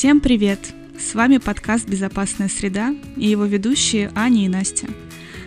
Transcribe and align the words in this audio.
Всем 0.00 0.22
привет! 0.22 0.72
С 0.98 1.12
вами 1.12 1.36
подкаст 1.36 1.86
«Безопасная 1.86 2.48
среда» 2.48 2.94
и 3.18 3.28
его 3.28 3.44
ведущие 3.44 4.10
Аня 4.14 4.46
и 4.46 4.48
Настя. 4.48 4.86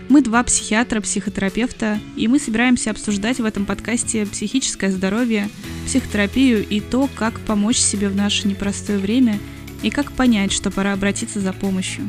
Мы 0.10 0.21
два 0.21 0.44
психиатра, 0.44 1.02
психотерапевта, 1.02 2.00
и 2.16 2.28
мы 2.28 2.38
собираемся 2.38 2.92
обсуждать 2.92 3.39
в 3.39 3.46
этом 3.46 3.66
подкасте 3.66 4.28
психическое 4.28 4.92
здоровье, 4.92 5.50
психотерапию 5.88 6.64
и 6.68 6.82
то, 6.82 7.10
как 7.16 7.39
помочь 7.39 7.78
себе 7.78 8.10
в 8.10 8.16
наше 8.16 8.47
непростое 8.47 9.00
время 9.00 9.39
и 9.82 9.89
как 9.89 10.11
понять, 10.11 10.52
что 10.52 10.70
пора 10.70 10.93
обратиться 10.93 11.39
за 11.39 11.51
помощью. 11.51 12.07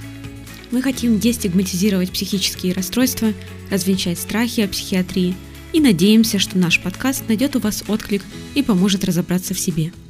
Мы 0.71 0.83
хотим 0.83 1.19
дестигматизировать 1.19 2.13
психические 2.13 2.75
расстройства, 2.75 3.33
развенчать 3.71 4.19
страхи 4.19 4.61
о 4.61 4.69
психиатрии 4.69 5.35
и 5.73 5.81
надеемся, 5.81 6.39
что 6.39 6.59
наш 6.59 6.79
подкаст 6.83 7.27
найдет 7.27 7.57
у 7.57 7.61
вас 7.61 7.85
отклик 7.89 8.21
и 8.55 8.63
поможет 8.63 9.03
разобраться 9.07 9.55
в 9.55 9.59
себе– 9.59 9.95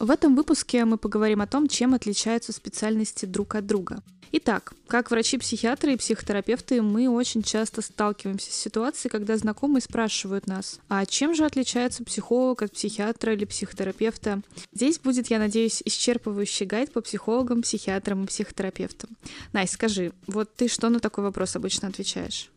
В 0.00 0.10
этом 0.10 0.34
выпуске 0.34 0.86
мы 0.86 0.96
поговорим 0.96 1.42
о 1.42 1.46
том, 1.46 1.68
чем 1.68 1.92
отличаются 1.92 2.54
специальности 2.54 3.26
друг 3.26 3.54
от 3.54 3.66
друга. 3.66 4.02
Итак, 4.32 4.72
как 4.86 5.10
врачи-психиатры 5.10 5.92
и 5.92 5.96
психотерапевты, 5.96 6.80
мы 6.80 7.10
очень 7.10 7.42
часто 7.42 7.82
сталкиваемся 7.82 8.50
с 8.50 8.54
ситуацией, 8.56 9.10
когда 9.10 9.36
знакомые 9.36 9.82
спрашивают 9.82 10.46
нас, 10.46 10.80
а 10.88 11.04
чем 11.04 11.34
же 11.34 11.44
отличается 11.44 12.02
психолог 12.02 12.62
от 12.62 12.72
психиатра 12.72 13.34
или 13.34 13.44
психотерапевта? 13.44 14.40
Здесь 14.72 14.98
будет, 14.98 15.28
я 15.28 15.38
надеюсь, 15.38 15.82
исчерпывающий 15.84 16.64
гайд 16.64 16.92
по 16.92 17.02
психологам, 17.02 17.60
психиатрам 17.60 18.24
и 18.24 18.26
психотерапевтам. 18.26 19.10
Настя, 19.52 19.74
скажи, 19.74 20.12
вот 20.26 20.54
ты 20.56 20.68
что 20.68 20.88
на 20.88 21.00
такой 21.00 21.24
вопрос 21.24 21.56
обычно 21.56 21.88
отвечаешь? 21.88 22.48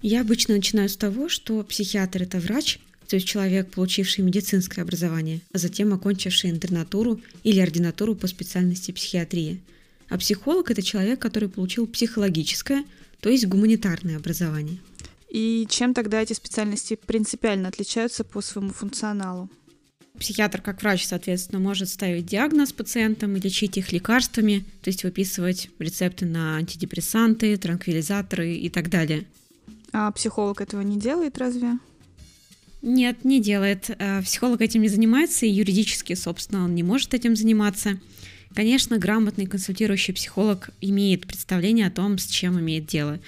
Я 0.00 0.20
обычно 0.20 0.54
начинаю 0.54 0.88
с 0.88 0.96
того, 0.96 1.28
что 1.28 1.60
психиатр— 1.64 2.22
это 2.24 2.38
врач, 2.38 2.78
то 3.08 3.16
есть 3.16 3.26
человек, 3.26 3.70
получивший 3.70 4.22
медицинское 4.22 4.82
образование, 4.82 5.40
а 5.52 5.58
затем 5.58 5.94
окончивший 5.94 6.50
интернатуру 6.50 7.20
или 7.42 7.58
ординатуру 7.58 8.14
по 8.14 8.26
специальности 8.26 8.92
психиатрия. 8.92 9.58
А 10.10 10.18
психолог– 10.18 10.70
это 10.70 10.82
человек, 10.82 11.18
который 11.18 11.48
получил 11.48 11.86
психологическое, 11.86 12.84
то 13.20 13.30
есть 13.30 13.46
гуманитарное 13.46 14.16
образование. 14.16 14.78
И 15.30 15.66
чем 15.68 15.94
тогда 15.94 16.22
эти 16.22 16.34
специальности 16.34 16.98
принципиально 17.06 17.68
отличаются 17.68 18.24
по 18.24 18.40
своему 18.40 18.72
функционалу? 18.72 19.50
Психиатр 20.18 20.60
как 20.60 20.82
врач, 20.82 21.06
соответственно, 21.06 21.60
может 21.60 21.88
ставить 21.88 22.26
диагноз 22.26 22.72
пациентам 22.72 23.36
и 23.36 23.40
лечить 23.40 23.76
их 23.76 23.92
лекарствами, 23.92 24.64
то 24.82 24.88
есть 24.88 25.04
выписывать 25.04 25.70
рецепты 25.78 26.26
на 26.26 26.56
антидепрессанты, 26.56 27.56
транквилизаторы 27.56 28.54
и 28.54 28.68
так 28.68 28.90
далее. 28.90 29.26
А 29.92 30.10
психолог 30.12 30.60
этого 30.60 30.82
не 30.82 30.98
делает 30.98 31.38
разве? 31.38 31.78
Нет, 32.82 33.24
не 33.24 33.40
делает. 33.40 33.90
Э, 33.98 34.22
психолог 34.22 34.60
этим 34.60 34.82
не 34.82 34.88
занимается, 34.88 35.46
и 35.46 35.50
юридически, 35.50 36.14
собственно, 36.14 36.64
он 36.64 36.74
не 36.74 36.82
может 36.82 37.14
этим 37.14 37.34
заниматься. 37.34 37.98
Конечно, 38.54 38.98
грамотный 38.98 39.46
консультирующий 39.46 40.14
психолог 40.14 40.70
имеет 40.80 41.26
представление 41.26 41.88
о 41.88 41.90
том, 41.90 42.18
с 42.18 42.26
чем 42.26 42.58
имеет 42.60 42.86
дело. 42.86 43.18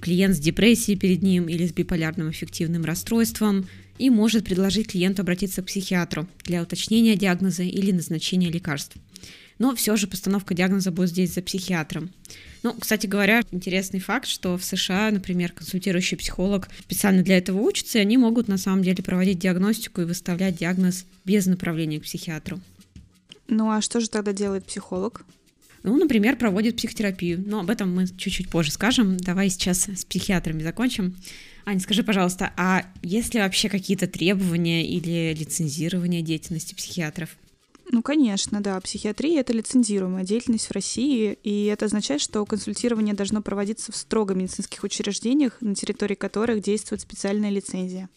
Клиент 0.00 0.36
с 0.36 0.40
депрессией 0.40 0.98
перед 0.98 1.22
ним 1.22 1.48
или 1.48 1.66
с 1.66 1.72
биполярным 1.72 2.30
эффективным 2.30 2.84
расстройством 2.84 3.66
и 3.98 4.10
может 4.10 4.44
предложить 4.44 4.88
клиенту 4.88 5.22
обратиться 5.22 5.62
к 5.62 5.66
психиатру 5.66 6.28
для 6.44 6.62
уточнения 6.62 7.16
диагноза 7.16 7.62
или 7.62 7.92
назначения 7.92 8.50
лекарств. 8.50 8.96
Но 9.58 9.74
все 9.74 9.96
же 9.96 10.06
постановка 10.06 10.54
диагноза 10.54 10.90
будет 10.90 11.10
здесь 11.10 11.32
за 11.32 11.42
психиатром. 11.42 12.10
Ну, 12.66 12.72
кстати 12.72 13.06
говоря, 13.06 13.44
интересный 13.52 14.00
факт, 14.00 14.26
что 14.26 14.58
в 14.58 14.64
США, 14.64 15.12
например, 15.12 15.52
консультирующий 15.52 16.16
психолог 16.16 16.68
специально 16.80 17.22
для 17.22 17.38
этого 17.38 17.60
учится, 17.60 17.98
и 17.98 18.00
они 18.00 18.18
могут 18.18 18.48
на 18.48 18.58
самом 18.58 18.82
деле 18.82 19.04
проводить 19.04 19.38
диагностику 19.38 20.00
и 20.00 20.04
выставлять 20.04 20.56
диагноз 20.56 21.06
без 21.24 21.46
направления 21.46 22.00
к 22.00 22.02
психиатру. 22.02 22.58
Ну 23.46 23.70
а 23.70 23.80
что 23.80 24.00
же 24.00 24.10
тогда 24.10 24.32
делает 24.32 24.64
психолог? 24.64 25.24
Ну, 25.84 25.96
например, 25.96 26.34
проводит 26.34 26.74
психотерапию. 26.74 27.40
Но 27.46 27.60
об 27.60 27.70
этом 27.70 27.94
мы 27.94 28.08
чуть-чуть 28.08 28.48
позже 28.48 28.72
скажем. 28.72 29.16
Давай 29.16 29.48
сейчас 29.48 29.88
с 29.88 30.04
психиатрами 30.04 30.64
закончим. 30.64 31.14
Аня, 31.66 31.78
скажи, 31.78 32.02
пожалуйста, 32.02 32.52
а 32.56 32.84
есть 33.00 33.32
ли 33.32 33.38
вообще 33.38 33.68
какие-то 33.68 34.08
требования 34.08 34.84
или 34.84 35.32
лицензирование 35.38 36.20
деятельности 36.20 36.74
психиатров? 36.74 37.36
Ну, 37.92 38.02
конечно, 38.02 38.60
да. 38.60 38.80
Психиатрия— 38.80 39.40
это 39.42 39.52
лицензируемая 39.52 40.24
деятельность 40.24 40.66
в 40.66 40.72
России, 40.72 41.38
и 41.42 41.66
это 41.66 41.84
означает, 41.84 42.20
что 42.20 42.44
консультирование 42.44 43.14
должно 43.14 43.42
проводиться 43.42 43.92
в 43.92 43.96
строго 43.96 44.34
медицинских 44.34 44.82
учреждениях, 44.82 45.58
на 45.60 45.74
территории 45.74 46.14
которых 46.14 46.62
действует 46.62 47.00
специальная 47.00 47.50
лицензия. 47.50 48.08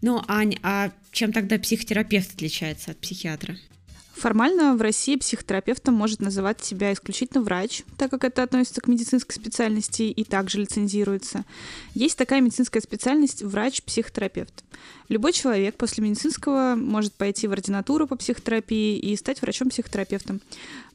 Ну, 0.00 0.22
Ань, 0.28 0.56
а 0.62 0.92
чем 1.10 1.32
тогда 1.32 1.58
психотерапевт 1.58 2.34
отличается 2.34 2.92
от 2.92 2.98
психиатра? 2.98 3.56
Формально 4.18 4.74
в 4.74 4.82
России 4.82 5.14
психотерапевтом 5.14 5.94
может 5.94 6.20
называть 6.20 6.64
себя 6.64 6.92
исключительно 6.92 7.40
врач, 7.40 7.84
так 7.96 8.10
как 8.10 8.24
это 8.24 8.42
относится 8.42 8.80
к 8.80 8.88
медицинской 8.88 9.32
специальности 9.32 10.02
и 10.02 10.24
также 10.24 10.58
лицензируется. 10.58 11.44
Есть 11.94 12.18
такая 12.18 12.40
медицинская 12.40 12.82
специальность 12.82 13.42
врач-психотерапевт. 13.44 14.64
Любой 15.08 15.32
человек 15.32 15.76
после 15.76 16.02
медицинского 16.02 16.74
может 16.74 17.12
пойти 17.12 17.46
в 17.46 17.52
ординатуру 17.52 18.08
по 18.08 18.16
психотерапии 18.16 18.98
и 18.98 19.14
стать 19.14 19.40
врачом-психотерапевтом. 19.40 20.40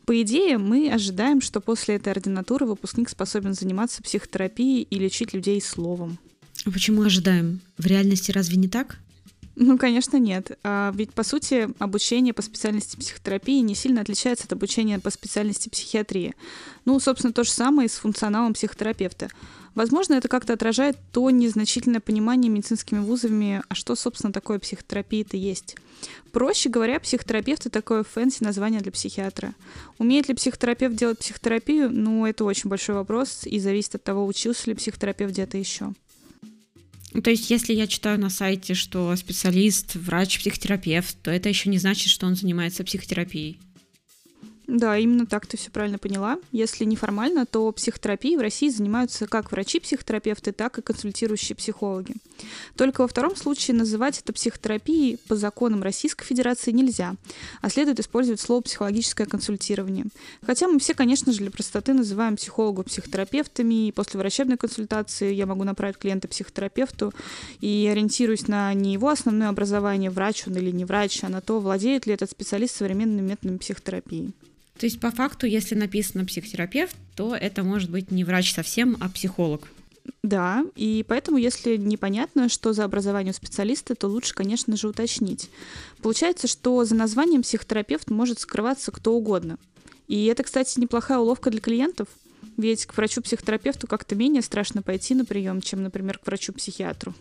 По 0.05 0.21
идее, 0.21 0.57
мы 0.57 0.91
ожидаем, 0.91 1.39
что 1.39 1.61
после 1.61 1.95
этой 1.95 2.11
ординатуры 2.11 2.65
выпускник 2.65 3.07
способен 3.07 3.53
заниматься 3.53 4.03
психотерапией 4.03 4.81
и 4.81 4.99
лечить 4.99 5.33
людей 5.33 5.61
словом. 5.61 6.17
Почему 6.65 7.03
ожидаем? 7.03 7.61
В 7.77 7.85
реальности 7.85 8.31
разве 8.31 8.57
не 8.57 8.67
так? 8.67 8.97
Ну, 9.55 9.77
конечно, 9.77 10.17
нет. 10.17 10.57
А 10.63 10.91
ведь, 10.95 11.13
по 11.13 11.23
сути, 11.23 11.69
обучение 11.77 12.33
по 12.33 12.41
специальности 12.41 12.97
психотерапии 12.97 13.59
не 13.59 13.75
сильно 13.75 14.01
отличается 14.01 14.45
от 14.45 14.53
обучения 14.53 14.99
по 14.99 15.11
специальности 15.11 15.69
психиатрии. 15.69 16.33
Ну, 16.85 16.99
собственно, 16.99 17.33
то 17.33 17.43
же 17.43 17.51
самое 17.51 17.85
и 17.85 17.89
с 17.89 17.95
функционалом 17.95 18.53
психотерапевта. 18.53 19.29
Возможно, 19.75 20.15
это 20.15 20.27
как-то 20.27 20.53
отражает 20.53 20.97
то 21.11 21.29
незначительное 21.29 21.99
понимание 21.99 22.51
медицинскими 22.51 22.99
вузами, 22.99 23.63
а 23.69 23.75
что, 23.75 23.95
собственно, 23.95 24.31
такое 24.31 24.59
психотерапия-то 24.59 25.37
есть. 25.37 25.75
Проще 26.31 26.69
говоря, 26.69 26.99
психотерапевт— 26.99 27.61
это 27.65 27.69
такое 27.69 28.03
fancy 28.03 28.43
название 28.43 28.81
для 28.81 28.91
психиатра. 28.91 29.53
Умеет 29.97 30.27
ли 30.29 30.35
психотерапевт 30.35 30.95
делать 30.95 31.19
психотерапию? 31.19 31.89
Ну, 31.91 32.25
это 32.25 32.43
очень 32.43 32.69
большой 32.69 32.95
вопрос 32.95 33.45
и 33.45 33.59
зависит 33.59 33.95
от 33.95 34.03
того, 34.03 34.25
учился 34.25 34.69
ли 34.69 34.75
психотерапевт 34.75 35.31
где-то 35.31 35.57
еще. 35.57 35.93
Ну, 37.13 37.21
то 37.21 37.29
есть, 37.29 37.49
если 37.49 37.73
я 37.73 37.87
читаю 37.87 38.19
на 38.19 38.29
сайте, 38.29 38.73
что 38.73 39.15
специалист, 39.15 39.95
врач, 39.95 40.39
психотерапевт, 40.39 41.15
то 41.21 41.31
это 41.31 41.47
еще 41.47 41.69
не 41.69 41.77
значит, 41.77 42.09
что 42.09 42.25
он 42.25 42.35
занимается 42.35 42.83
психотерапией. 42.83 43.59
Да, 44.65 44.97
именно 44.97 45.25
так 45.25 45.45
ты 45.45 45.57
все 45.57 45.69
правильно 45.69 45.97
поняла. 45.97 46.39
Если 46.53 46.85
неформально, 46.85 47.45
то 47.45 47.69
психотерапией 47.73 48.37
в 48.37 48.41
России 48.41 48.69
занимаются 48.69 49.27
как 49.27 49.51
врачи-психотерапевты, 49.51 50.53
так 50.53 50.77
и 50.77 50.81
консультирующие 50.81 51.55
психологи. 51.55 52.15
Только 52.77 53.01
во 53.01 53.07
втором 53.09 53.35
случае 53.35 53.75
называть 53.75 54.19
это 54.19 54.31
психотерапией 54.31 55.17
по 55.27 55.35
законам 55.35 55.83
Российской 55.83 56.25
Федерации 56.25 56.71
нельзя, 56.71 57.15
а 57.61 57.69
следует 57.69 57.99
использовать 57.99 58.39
слово 58.39 58.61
«психологическое 58.61 59.25
консультирование». 59.25 60.05
Хотя 60.41 60.69
мы 60.69 60.79
все, 60.79 60.93
конечно 60.93 61.33
же, 61.33 61.39
для 61.39 61.51
простоты 61.51 61.93
называем 61.93 62.37
психологов 62.37 62.85
психотерапевтами, 62.85 63.87
и 63.87 63.91
после 63.91 64.17
врачебной 64.17 64.57
консультации 64.57 65.33
я 65.33 65.45
могу 65.45 65.65
направить 65.65 65.97
клиента 65.97 66.29
психотерапевту 66.29 67.13
и 67.59 67.89
ориентируюсь 67.91 68.47
на 68.47 68.73
не 68.73 68.93
его 68.93 69.09
основное 69.09 69.49
образование, 69.49 70.09
врач 70.09 70.47
он 70.47 70.55
или 70.55 70.71
не 70.71 70.85
врач, 70.85 71.23
а 71.23 71.29
на 71.29 71.41
то, 71.41 71.59
владеет 71.59 72.05
ли 72.05 72.13
этот 72.13 72.31
специалист 72.31 72.77
современными 72.77 73.31
методами 73.31 73.57
психотерапии. 73.57 74.33
То 74.77 74.85
есть, 74.85 74.99
по 74.99 75.11
факту, 75.11 75.45
если 75.45 75.75
написано 75.75 76.25
психотерапевт, 76.25 76.95
то 77.15 77.35
это 77.35 77.63
может 77.63 77.89
быть 77.89 78.11
не 78.11 78.23
врач 78.23 78.53
совсем, 78.53 78.97
а 78.99 79.09
психолог. 79.09 79.69
Да, 80.21 80.65
и 80.75 81.05
поэтому, 81.07 81.37
если 81.37 81.77
непонятно, 81.77 82.49
что 82.49 82.73
за 82.73 82.83
образование 82.83 83.31
у 83.31 83.35
специалиста, 83.35 83.95
то 83.95 84.07
лучше, 84.07 84.33
конечно 84.33 84.75
же, 84.75 84.87
уточнить. 84.89 85.49
Получается, 86.01 86.47
что 86.47 86.83
за 86.83 86.95
названием 86.95 87.41
психотерапевт 87.41 88.09
может 88.09 88.39
скрываться 88.39 88.91
кто 88.91 89.13
угодно. 89.13 89.57
И 90.07 90.25
это, 90.25 90.43
кстати, 90.43 90.79
неплохая 90.79 91.19
уловка 91.19 91.49
для 91.49 91.61
клиентов, 91.61 92.07
ведь 92.57 92.85
к 92.85 92.97
врачу-психотерапевту 92.97 93.87
как-то 93.87 94.15
менее 94.15 94.41
страшно 94.41 94.81
пойти 94.81 95.15
на 95.15 95.23
прием, 95.23 95.61
чем, 95.61 95.83
например, 95.83 96.17
к 96.17 96.27
врачу-психиатру. 96.27 97.13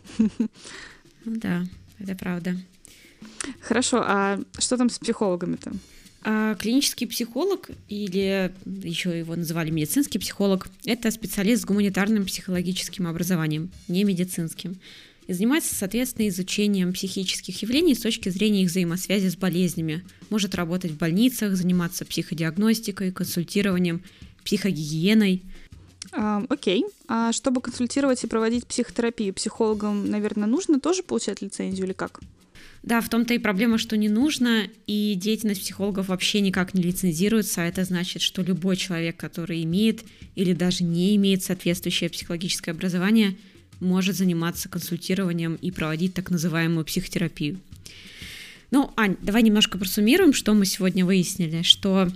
Да, 1.24 1.64
это 2.00 2.16
правда. 2.16 2.56
Хорошо, 3.60 4.02
а 4.04 4.40
что 4.58 4.76
там 4.76 4.90
с 4.90 4.98
психологами-то? 4.98 5.72
А 6.24 6.54
клинический 6.54 7.06
психолог, 7.06 7.70
или 7.88 8.52
еще 8.64 9.18
его 9.18 9.34
называли 9.34 9.70
медицинский 9.70 10.18
психолог, 10.18 10.68
это 10.84 11.10
специалист 11.10 11.62
с 11.62 11.64
гуманитарным 11.64 12.24
психологическим 12.26 13.08
образованием, 13.08 13.70
не 13.88 14.04
медицинским, 14.04 14.76
и 15.26 15.32
занимается, 15.32 15.74
соответственно, 15.74 16.28
изучением 16.28 16.92
психических 16.92 17.62
явлений 17.62 17.94
с 17.94 18.00
точки 18.00 18.28
зрения 18.28 18.62
их 18.62 18.70
взаимосвязи 18.70 19.28
с 19.28 19.36
болезнями. 19.36 20.04
Может 20.30 20.54
работать 20.54 20.92
в 20.92 20.98
больницах, 20.98 21.56
заниматься 21.56 22.04
психодиагностикой, 22.04 23.12
консультированием, 23.12 24.02
психогигиеной. 24.44 25.42
А, 26.12 26.44
окей. 26.48 26.84
А 27.08 27.32
чтобы 27.32 27.60
консультировать 27.60 28.22
и 28.22 28.26
проводить 28.26 28.66
психотерапию 28.66 29.34
психологам, 29.34 30.10
наверное, 30.10 30.46
нужно 30.46 30.80
тоже 30.80 31.02
получать 31.02 31.42
лицензию 31.42 31.86
или 31.86 31.92
как? 31.92 32.20
Да, 32.82 33.00
в 33.00 33.08
том-то 33.08 33.34
и 33.34 33.38
проблема, 33.38 33.78
что 33.78 33.96
не 33.96 34.08
нужно, 34.08 34.66
и 34.88 35.14
деятельность 35.14 35.60
психологов 35.60 36.08
вообще 36.08 36.40
никак 36.40 36.74
не 36.74 36.82
лицензируется, 36.82 37.62
а 37.62 37.66
это 37.66 37.84
значит, 37.84 38.22
что 38.22 38.42
любой 38.42 38.76
человек, 38.76 39.16
который 39.16 39.62
имеет 39.62 40.02
или 40.34 40.52
даже 40.52 40.82
не 40.82 41.14
имеет 41.14 41.44
соответствующее 41.44 42.10
психологическое 42.10 42.72
образование, 42.72 43.36
может 43.78 44.16
заниматься 44.16 44.68
консультированием 44.68 45.54
и 45.54 45.70
проводить 45.70 46.14
так 46.14 46.30
называемую 46.30 46.84
психотерапию. 46.84 47.60
Ну, 48.72 48.92
Ань, 48.96 49.16
давай 49.20 49.42
немножко 49.42 49.78
просуммируем, 49.78 50.32
что 50.32 50.54
мы 50.54 50.66
сегодня 50.66 51.04
выяснили, 51.04 51.62
что 51.62 52.08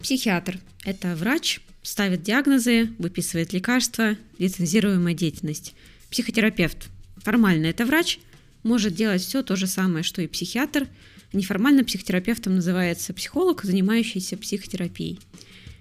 психиатр– 0.00 0.58
это 0.84 1.14
врач, 1.14 1.60
ставит 1.82 2.22
диагнозы, 2.22 2.90
выписывает 2.98 3.52
лекарства, 3.52 4.16
лицензируемая 4.38 5.14
деятельность. 5.14 5.74
Психотерапевт 6.10 6.88
формально 7.18 7.66
это 7.66 7.86
врач– 7.86 8.18
может 8.64 8.94
делать 8.94 9.22
все 9.22 9.42
то 9.42 9.54
же 9.54 9.68
самое, 9.68 10.02
что 10.02 10.20
и 10.20 10.26
психиатр. 10.26 10.88
Неформально 11.32 11.84
психотерапевтом 11.84 12.56
называется 12.56 13.14
психолог, 13.14 13.62
занимающийся 13.62 14.36
психотерапией. 14.36 15.20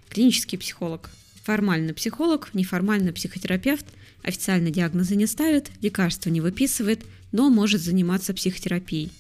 Клинический 0.09 0.57
психолог. 0.59 1.09
Формально 1.43 1.93
психолог, 1.93 2.53
неформально 2.53 3.11
психотерапевт, 3.11 3.85
официально 4.21 4.69
диагнозы 4.69 5.15
не 5.15 5.25
ставит, 5.25 5.71
лекарства 5.81 6.29
не 6.29 6.41
выписывает, 6.41 7.01
но 7.31 7.49
может 7.49 7.81
заниматься 7.81 8.33
психотерапией. 8.33 9.11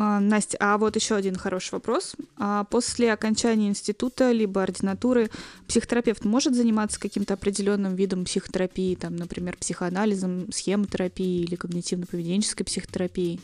А, 0.00 0.20
Настя, 0.20 0.56
а 0.60 0.78
вот 0.78 0.94
еще 0.94 1.16
один 1.16 1.34
хороший 1.34 1.72
вопрос. 1.72 2.14
А 2.36 2.62
после 2.62 3.12
окончания 3.12 3.66
института 3.66 4.30
либо 4.30 4.62
ординатуры 4.62 5.28
психотерапевт 5.66 6.24
может 6.24 6.54
заниматься 6.54 7.00
каким-то 7.00 7.34
определенным 7.34 7.96
видом 7.96 8.24
психотерапии, 8.24 8.94
там, 8.94 9.16
например, 9.16 9.56
психоанализом, 9.56 10.52
схемотерапией 10.52 11.42
или 11.42 11.56
когнитивно-поведенческой 11.56 12.62
психотерапией? 12.62 13.40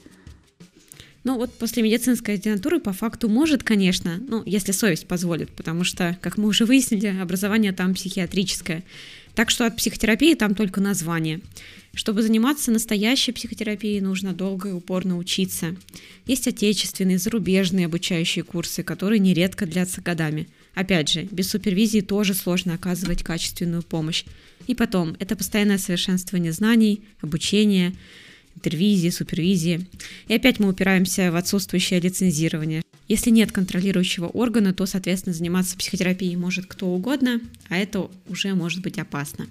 Ну 1.24 1.38
вот 1.38 1.52
после 1.54 1.82
медицинской 1.82 2.34
ординатуры 2.34 2.78
по 2.78 2.92
факту 2.92 3.28
может, 3.28 3.64
конечно, 3.64 4.20
ну 4.24 4.44
если 4.46 4.70
совесть 4.70 5.08
позволит, 5.08 5.50
потому 5.56 5.82
что, 5.82 6.16
как 6.22 6.38
мы 6.38 6.46
уже 6.46 6.66
выяснили, 6.66 7.20
образование 7.20 7.72
там 7.72 7.94
психиатрическое. 7.94 8.84
Так 9.34 9.50
что 9.50 9.66
от 9.66 9.76
психотерапии 9.76 10.34
там 10.34 10.54
только 10.54 10.80
название. 10.80 11.40
Чтобы 11.94 12.22
заниматься 12.22 12.72
настоящей 12.72 13.32
психотерапией, 13.32 14.00
нужно 14.00 14.32
долго 14.32 14.70
и 14.70 14.72
упорно 14.72 15.16
учиться. 15.16 15.76
Есть 16.26 16.48
отечественные, 16.48 17.18
зарубежные 17.18 17.86
обучающие 17.86 18.44
курсы, 18.44 18.82
которые 18.82 19.20
нередко 19.20 19.66
длятся 19.66 20.00
годами. 20.00 20.48
Опять 20.74 21.08
же, 21.10 21.22
без 21.30 21.50
супервизии 21.50 22.00
тоже 22.00 22.34
сложно 22.34 22.74
оказывать 22.74 23.22
качественную 23.22 23.82
помощь. 23.82 24.24
И 24.66 24.74
потом, 24.74 25.16
это 25.20 25.36
постоянное 25.36 25.78
совершенствование 25.78 26.52
знаний, 26.52 27.02
обучение, 27.20 27.94
интервизии, 28.56 29.10
супервизии. 29.10 29.86
И 30.28 30.34
опять 30.34 30.58
мы 30.58 30.68
упираемся 30.68 31.30
в 31.30 31.36
отсутствующее 31.36 32.00
лицензирование. 32.00 32.82
Если 33.08 33.30
нет 33.30 33.52
контролирующего 33.52 34.26
органа, 34.26 34.72
то, 34.72 34.86
соответственно, 34.86 35.34
заниматься 35.34 35.76
психотерапией 35.76 36.36
может 36.36 36.66
кто 36.66 36.86
угодно, 36.86 37.40
а 37.68 37.76
это 37.76 38.08
уже 38.28 38.54
может 38.54 38.82
быть 38.82 38.98
опасно. 38.98 39.46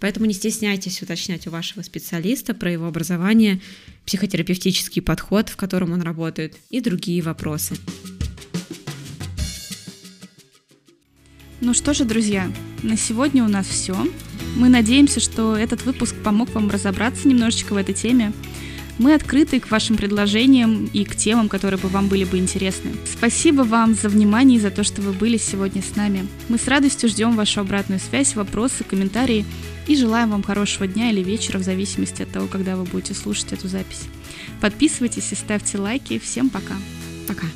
Поэтому 0.00 0.26
не 0.26 0.34
стесняйтесь 0.34 1.02
уточнять 1.02 1.46
у 1.46 1.50
вашего 1.50 1.82
специалиста 1.82 2.54
про 2.54 2.72
его 2.72 2.86
образование, 2.86 3.60
психотерапевтический 4.06 5.02
подход, 5.02 5.48
в 5.48 5.56
котором 5.56 5.92
он 5.92 6.02
работает, 6.02 6.56
и 6.70 6.80
другие 6.80 7.22
вопросы. 7.22 7.76
Ну 11.60 11.74
что 11.74 11.92
же, 11.92 12.04
друзья, 12.04 12.52
на 12.84 12.96
сегодня 12.96 13.44
у 13.44 13.48
нас 13.48 13.66
все. 13.66 13.96
Мы 14.56 14.68
надеемся, 14.68 15.18
что 15.18 15.56
этот 15.56 15.84
выпуск 15.84 16.14
помог 16.22 16.50
вам 16.54 16.70
разобраться 16.70 17.26
немножечко 17.26 17.72
в 17.72 17.76
этой 17.76 17.94
теме. 17.94 18.32
Мы 18.98 19.14
открыты 19.14 19.58
к 19.58 19.70
вашим 19.70 19.96
предложениям 19.96 20.86
и 20.92 21.04
к 21.04 21.16
темам, 21.16 21.48
которые 21.48 21.78
бы 21.80 21.88
вам 21.88 22.08
были 22.08 22.24
бы 22.24 22.38
интересны. 22.38 22.92
Спасибо 23.06 23.62
вам 23.62 23.94
за 23.94 24.08
внимание 24.08 24.58
и 24.58 24.60
за 24.60 24.70
то, 24.70 24.84
что 24.84 25.02
вы 25.02 25.12
были 25.12 25.36
сегодня 25.36 25.82
с 25.82 25.96
нами. 25.96 26.28
Мы 26.48 26.58
с 26.58 26.68
радостью 26.68 27.08
ждем 27.08 27.34
вашу 27.34 27.60
обратную 27.60 28.00
связь, 28.00 28.36
вопросы, 28.36 28.84
комментарии 28.84 29.44
и 29.88 29.96
желаем 29.96 30.30
вам 30.30 30.44
хорошего 30.44 30.86
дня 30.86 31.10
или 31.10 31.22
вечера 31.24 31.58
в 31.58 31.62
зависимости 31.62 32.22
от 32.22 32.30
того, 32.30 32.46
когда 32.46 32.76
вы 32.76 32.84
будете 32.84 33.14
слушать 33.14 33.52
эту 33.52 33.66
запись. 33.66 34.02
Подписывайтесь 34.60 35.32
и 35.32 35.34
ставьте 35.34 35.78
лайки. 35.78 36.20
Всем 36.20 36.50
пока. 36.50 36.74
Пока. 37.26 37.46